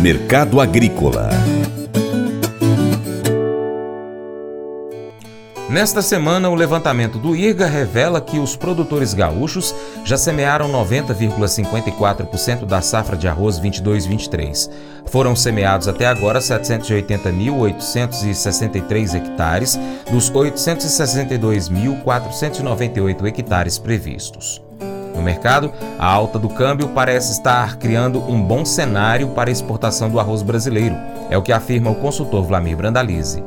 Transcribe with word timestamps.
Mercado 0.00 0.60
Agrícola 0.60 1.28
Nesta 5.68 6.00
semana, 6.00 6.48
o 6.48 6.54
levantamento 6.54 7.18
do 7.18 7.34
IRGA 7.34 7.66
revela 7.66 8.20
que 8.20 8.38
os 8.38 8.54
produtores 8.54 9.12
gaúchos 9.12 9.74
já 10.04 10.16
semearam 10.16 10.70
90,54% 10.70 12.64
da 12.64 12.80
safra 12.80 13.16
de 13.16 13.26
arroz 13.26 13.60
22-23. 13.60 14.70
Foram 15.06 15.34
semeados 15.34 15.88
até 15.88 16.06
agora 16.06 16.38
780.863 16.38 19.16
hectares 19.16 19.76
dos 20.12 20.30
862.498 20.30 23.26
hectares 23.26 23.78
previstos. 23.78 24.67
No 25.18 25.24
mercado, 25.24 25.72
a 25.98 26.06
alta 26.06 26.38
do 26.38 26.48
câmbio 26.48 26.90
parece 26.90 27.32
estar 27.32 27.76
criando 27.76 28.20
um 28.20 28.40
bom 28.40 28.64
cenário 28.64 29.30
para 29.30 29.50
a 29.50 29.52
exportação 29.52 30.08
do 30.08 30.20
arroz 30.20 30.42
brasileiro, 30.42 30.94
é 31.28 31.36
o 31.36 31.42
que 31.42 31.50
afirma 31.50 31.90
o 31.90 31.96
consultor 31.96 32.44
Vlamir 32.44 32.76
Brandalize. 32.76 33.42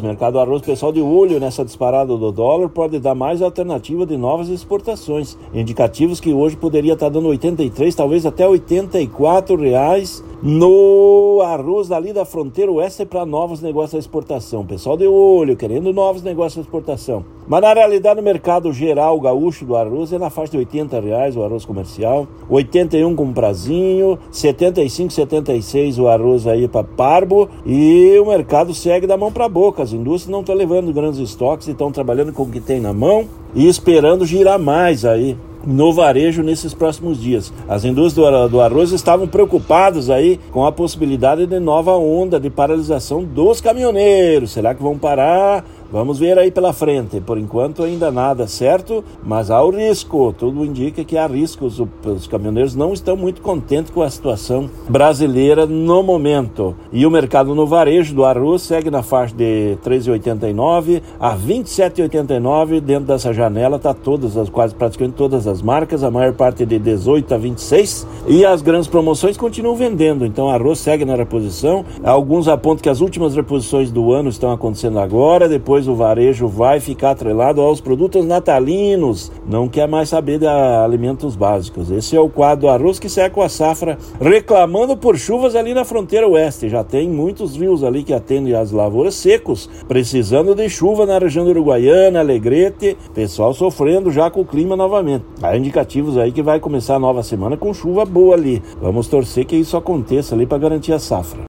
O 0.00 0.02
mercado 0.02 0.32
do 0.32 0.40
arroz, 0.40 0.62
pessoal 0.62 0.90
de 0.90 1.02
olho 1.02 1.38
nessa 1.38 1.62
disparada 1.62 2.16
do 2.16 2.32
dólar, 2.32 2.70
pode 2.70 2.98
dar 2.98 3.14
mais 3.14 3.42
alternativa 3.42 4.06
de 4.06 4.16
novas 4.16 4.48
exportações. 4.48 5.36
Indicativos 5.52 6.20
que 6.20 6.32
hoje 6.32 6.56
poderia 6.56 6.94
estar 6.94 7.10
dando 7.10 7.28
83, 7.28 7.94
talvez 7.94 8.24
até 8.24 8.48
84 8.48 9.56
reais 9.60 10.24
no 10.42 11.40
arroz 11.42 11.88
dali 11.88 12.12
da 12.12 12.24
fronteira 12.24 12.70
oeste 12.70 13.04
para 13.04 13.26
novos 13.26 13.60
negócios 13.60 13.92
de 13.92 13.98
exportação. 13.98 14.64
Pessoal 14.64 14.96
de 14.96 15.06
olho, 15.06 15.56
querendo 15.56 15.92
novos 15.92 16.22
negócios 16.22 16.54
de 16.54 16.60
exportação. 16.60 17.24
Mas 17.48 17.60
na 17.62 17.72
realidade, 17.72 18.16
no 18.16 18.22
mercado 18.22 18.72
geral 18.72 19.20
gaúcho 19.20 19.64
do 19.64 19.74
arroz 19.74 20.12
é 20.12 20.18
na 20.18 20.30
faixa 20.30 20.52
de 20.52 20.58
80 20.58 21.00
reais 21.00 21.36
o 21.36 21.42
arroz 21.42 21.64
comercial, 21.64 22.28
81 22.48 23.16
com 23.16 23.32
prazinho, 23.32 24.18
75, 24.30 25.12
76 25.12 25.98
o 25.98 26.08
arroz 26.08 26.46
aí 26.46 26.68
para 26.68 26.84
parbo 26.84 27.48
e 27.66 28.16
o 28.18 28.26
mercado 28.26 28.72
segue 28.74 29.06
da 29.06 29.16
mão 29.16 29.32
para 29.32 29.48
boca. 29.48 29.82
As 29.82 29.92
indústrias 29.92 30.30
não 30.30 30.40
estão 30.40 30.54
levando 30.54 30.92
grandes 30.92 31.18
estoques 31.18 31.66
e 31.66 31.72
estão 31.72 31.90
trabalhando 31.90 32.32
com 32.32 32.44
o 32.44 32.50
que 32.50 32.60
tem 32.60 32.80
na 32.80 32.92
mão 32.92 33.26
e 33.54 33.66
esperando 33.66 34.26
girar 34.26 34.58
mais 34.58 35.04
aí 35.04 35.36
no 35.66 35.92
varejo 35.92 36.42
nesses 36.42 36.74
próximos 36.74 37.20
dias. 37.20 37.52
As 37.68 37.84
indústrias 37.84 38.50
do 38.50 38.60
arroz 38.60 38.92
estavam 38.92 39.26
preocupadas 39.26 40.10
aí 40.10 40.38
com 40.50 40.64
a 40.64 40.72
possibilidade 40.72 41.46
de 41.46 41.58
nova 41.58 41.96
onda 41.96 42.38
de 42.38 42.50
paralisação 42.50 43.22
dos 43.24 43.60
caminhoneiros. 43.60 44.52
Será 44.52 44.74
que 44.74 44.82
vão 44.82 44.98
parar? 44.98 45.64
Vamos 45.90 46.18
ver 46.18 46.38
aí 46.38 46.50
pela 46.50 46.74
frente. 46.74 47.18
Por 47.18 47.38
enquanto 47.38 47.82
ainda 47.82 48.10
nada 48.10 48.46
certo, 48.46 49.02
mas 49.24 49.50
há 49.50 49.62
o 49.62 49.70
risco. 49.70 50.34
Tudo 50.36 50.62
indica 50.62 51.02
que 51.02 51.16
há 51.16 51.26
riscos. 51.26 51.80
Os 52.04 52.26
caminhoneiros 52.26 52.74
não 52.74 52.92
estão 52.92 53.16
muito 53.16 53.40
contentes 53.40 53.90
com 53.90 54.02
a 54.02 54.10
situação 54.10 54.68
brasileira 54.86 55.64
no 55.64 56.02
momento. 56.02 56.76
E 56.92 57.06
o 57.06 57.10
mercado 57.10 57.54
no 57.54 57.66
varejo 57.66 58.14
do 58.14 58.26
arroz 58.26 58.60
segue 58.60 58.90
na 58.90 59.02
faixa 59.02 59.34
de 59.34 59.78
13,89 59.82 61.00
a 61.18 61.34
27,89. 61.34 62.80
Dentro 62.80 63.06
dessa 63.06 63.32
janela 63.32 63.76
está 63.76 63.94
todas 63.94 64.36
as 64.36 64.50
quase 64.50 64.74
praticamente 64.74 65.16
todas 65.16 65.46
as 65.46 65.62
marcas, 65.62 66.04
a 66.04 66.10
maior 66.10 66.34
parte 66.34 66.66
de 66.66 66.78
18 66.78 67.34
a 67.34 67.38
26. 67.38 68.06
E 68.26 68.44
as 68.44 68.60
grandes 68.60 68.88
promoções 68.88 69.38
continuam 69.38 69.74
vendendo. 69.74 70.26
Então 70.26 70.50
arroz 70.50 70.80
segue 70.80 71.06
na 71.06 71.16
reposição. 71.16 71.82
Alguns 72.04 72.46
apontam 72.46 72.82
que 72.82 72.90
as 72.90 73.00
últimas 73.00 73.34
reposições 73.34 73.90
do 73.90 74.12
ano 74.12 74.28
estão 74.28 74.52
acontecendo 74.52 74.98
agora, 74.98 75.48
depois 75.48 75.77
depois 75.78 75.86
o 75.86 75.94
varejo 75.94 76.48
vai 76.48 76.80
ficar 76.80 77.12
atrelado 77.12 77.60
aos 77.60 77.80
produtos 77.80 78.24
natalinos, 78.24 79.30
não 79.48 79.68
quer 79.68 79.86
mais 79.86 80.08
saber 80.08 80.38
de 80.38 80.46
alimentos 80.46 81.36
básicos. 81.36 81.90
Esse 81.90 82.16
é 82.16 82.20
o 82.20 82.28
quadro 82.28 82.68
arroz 82.68 82.98
que 82.98 83.08
seca 83.08 83.44
a 83.44 83.48
safra, 83.48 83.96
reclamando 84.20 84.96
por 84.96 85.16
chuvas 85.16 85.54
ali 85.54 85.74
na 85.74 85.84
fronteira 85.84 86.26
oeste. 86.26 86.68
Já 86.68 86.82
tem 86.82 87.08
muitos 87.08 87.54
rios 87.54 87.84
ali 87.84 88.02
que 88.02 88.12
atendem 88.12 88.54
as 88.54 88.72
lavouras 88.72 89.14
secos, 89.14 89.70
precisando 89.86 90.54
de 90.54 90.68
chuva 90.68 91.06
na 91.06 91.18
região 91.18 91.46
Uruguaiana, 91.46 92.20
Alegrete, 92.20 92.96
pessoal 93.14 93.54
sofrendo 93.54 94.10
já 94.10 94.28
com 94.30 94.40
o 94.40 94.46
clima 94.46 94.74
novamente. 94.74 95.24
Há 95.40 95.56
indicativos 95.56 96.16
aí 96.16 96.32
que 96.32 96.42
vai 96.42 96.58
começar 96.58 96.96
a 96.96 97.00
nova 97.00 97.22
semana 97.22 97.56
com 97.56 97.72
chuva 97.72 98.04
boa 98.04 98.34
ali. 98.34 98.60
Vamos 98.80 99.06
torcer 99.06 99.44
que 99.44 99.54
isso 99.54 99.76
aconteça 99.76 100.34
ali 100.34 100.46
para 100.46 100.58
garantir 100.58 100.92
a 100.92 100.98
safra. 100.98 101.48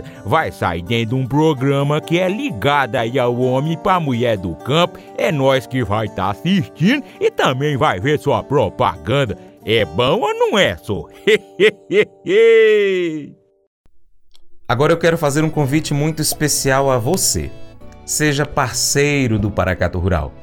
vai 0.25 0.51
sair 0.51 0.81
dentro 0.81 1.15
de 1.15 1.21
um 1.21 1.27
programa 1.27 2.01
que 2.01 2.19
é 2.19 2.29
ligado 2.29 2.95
aí 2.95 3.19
ao 3.19 3.37
homem 3.37 3.77
para 3.77 3.99
mulher 3.99 4.37
do 4.37 4.55
campo. 4.55 4.97
É 5.17 5.31
nós 5.31 5.67
que 5.67 5.83
vai 5.83 6.05
estar 6.05 6.23
tá 6.23 6.31
assistindo 6.31 7.03
e 7.19 7.31
também 7.31 7.77
vai 7.77 7.99
ver 7.99 8.19
sua 8.19 8.43
propaganda. 8.43 9.37
É 9.65 9.85
bom 9.85 10.21
ou 10.21 10.33
não 10.33 10.57
é, 10.57 10.77
só? 10.77 11.07
Agora 14.67 14.93
eu 14.93 14.97
quero 14.97 15.17
fazer 15.17 15.43
um 15.43 15.49
convite 15.49 15.93
muito 15.93 16.21
especial 16.21 16.89
a 16.89 16.97
você. 16.97 17.51
Seja 18.05 18.45
parceiro 18.45 19.37
do 19.37 19.51
Paracato 19.51 19.99
Rural. 19.99 20.33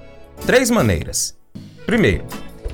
Três 0.46 0.70
maneiras. 0.70 1.36
Primeiro, 1.84 2.24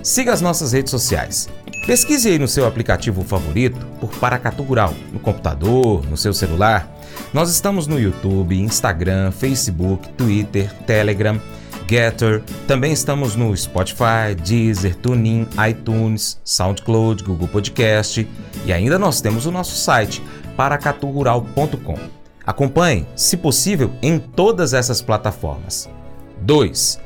siga 0.03 0.33
as 0.33 0.41
nossas 0.41 0.73
redes 0.73 0.91
sociais. 0.91 1.49
Pesquise 1.87 2.31
aí 2.31 2.39
no 2.39 2.49
seu 2.49 2.67
aplicativo 2.67 3.23
favorito 3.23 3.85
por 4.01 4.11
Paracatu 4.17 4.63
Rural, 4.63 4.95
no 5.13 5.21
computador, 5.21 6.03
no 6.09 6.17
seu 6.17 6.33
celular. 6.33 6.91
Nós 7.33 7.51
estamos 7.51 7.87
no 7.87 8.01
YouTube, 8.01 8.59
Instagram, 8.59 9.31
Facebook, 9.31 10.09
Twitter, 10.11 10.73
Telegram, 10.87 11.39
Getter. 11.87 12.43
Também 12.67 12.93
estamos 12.93 13.37
no 13.37 13.55
Spotify, 13.55 14.35
Deezer, 14.35 14.97
TuneIn, 14.97 15.47
iTunes, 15.69 16.41
SoundCloud, 16.43 17.23
Google 17.23 17.49
Podcast 17.49 18.27
e 18.65 18.73
ainda 18.73 18.99
nós 18.99 19.21
temos 19.21 19.45
o 19.45 19.53
nosso 19.53 19.77
site 19.77 20.23
paracaturural.com. 20.57 21.99
Acompanhe, 22.47 23.07
se 23.15 23.37
possível, 23.37 23.93
em 24.01 24.19
todas 24.19 24.73
essas 24.73 25.03
plataformas. 25.03 25.89
2. 26.41 27.01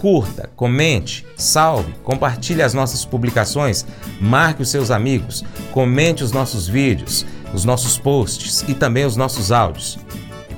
Curta, 0.00 0.50
comente, 0.54 1.26
salve, 1.36 1.92
compartilhe 2.02 2.62
as 2.62 2.74
nossas 2.74 3.04
publicações, 3.04 3.86
marque 4.20 4.62
os 4.62 4.70
seus 4.70 4.90
amigos, 4.90 5.44
comente 5.72 6.22
os 6.22 6.32
nossos 6.32 6.68
vídeos, 6.68 7.24
os 7.52 7.64
nossos 7.64 7.98
posts 7.98 8.64
e 8.68 8.74
também 8.74 9.04
os 9.04 9.16
nossos 9.16 9.52
áudios. 9.52 9.98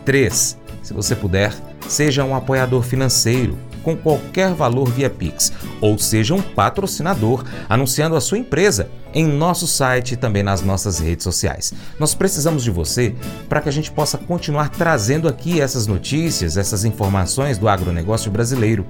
3. 0.05 0.59
Se 0.83 0.95
você 0.95 1.15
puder, 1.15 1.53
seja 1.89 2.25
um 2.25 2.35
apoiador 2.35 2.83
financeiro 2.83 3.59
com 3.87 3.97
qualquer 3.97 4.53
valor 4.53 4.91
via 4.91 5.09
Pix, 5.09 5.53
ou 5.81 5.97
seja 5.97 6.35
um 6.35 6.43
patrocinador 6.43 7.45
anunciando 7.69 8.17
a 8.17 8.21
sua 8.21 8.37
empresa 8.37 8.91
em 9.15 9.25
nosso 9.25 9.65
site 9.65 10.15
e 10.15 10.17
também 10.17 10.43
nas 10.43 10.61
nossas 10.61 10.99
redes 10.99 11.23
sociais. 11.23 11.73
Nós 11.97 12.13
precisamos 12.13 12.65
de 12.65 12.71
você 12.73 13.15
para 13.49 13.61
que 13.61 13.69
a 13.69 13.73
gente 13.73 13.93
possa 13.93 14.19
continuar 14.19 14.71
trazendo 14.71 15.29
aqui 15.29 15.61
essas 15.61 15.87
notícias, 15.87 16.57
essas 16.57 16.85
informações 16.85 17.59
do 17.59 17.69
agronegócio 17.69 18.29
brasileiro. 18.29 18.85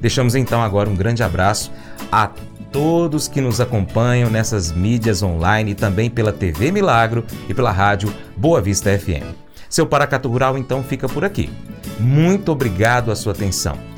Deixamos 0.00 0.34
então 0.34 0.60
agora 0.60 0.90
um 0.90 0.96
grande 0.96 1.22
abraço 1.22 1.70
a 2.10 2.28
todos 2.72 3.28
que 3.28 3.40
nos 3.40 3.60
acompanham 3.60 4.28
nessas 4.28 4.72
mídias 4.72 5.22
online 5.22 5.70
e 5.70 5.76
também 5.76 6.10
pela 6.10 6.32
TV 6.32 6.72
Milagro 6.72 7.24
e 7.48 7.54
pela 7.54 7.70
rádio 7.70 8.12
Boa 8.36 8.60
Vista 8.60 8.90
FM. 8.98 9.22
Seu 9.70 9.86
Paracato 9.86 10.28
Rural 10.28 10.58
então 10.58 10.82
fica 10.82 11.08
por 11.08 11.24
aqui. 11.24 11.48
Muito 12.00 12.50
obrigado 12.50 13.12
a 13.12 13.14
sua 13.14 13.32
atenção. 13.32 13.95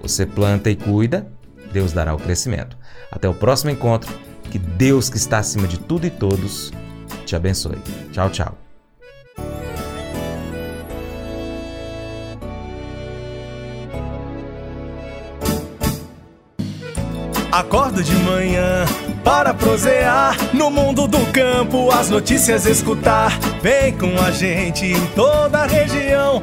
Você 0.00 0.24
planta 0.24 0.70
e 0.70 0.76
cuida, 0.76 1.26
Deus 1.72 1.92
dará 1.92 2.14
o 2.14 2.18
crescimento. 2.18 2.76
Até 3.10 3.28
o 3.28 3.34
próximo 3.34 3.70
encontro. 3.70 4.12
Que 4.50 4.58
Deus, 4.58 5.08
que 5.08 5.16
está 5.16 5.38
acima 5.38 5.68
de 5.68 5.78
tudo 5.78 6.06
e 6.06 6.10
todos, 6.10 6.72
te 7.24 7.36
abençoe. 7.36 7.78
Tchau, 8.10 8.30
tchau. 8.30 8.58
Acordo 17.52 18.02
de 18.02 18.14
manhã 18.14 18.84
para 19.24 19.52
prosear 19.52 20.36
no 20.54 20.70
mundo 20.70 21.06
do 21.06 21.18
campo, 21.32 21.90
as 21.90 22.08
notícias 22.08 22.64
escutar. 22.64 23.38
Vem 23.60 23.96
com 23.96 24.18
a 24.20 24.30
gente 24.30 24.86
em 24.86 25.06
toda 25.08 25.58
a 25.58 25.66
região 25.66 26.42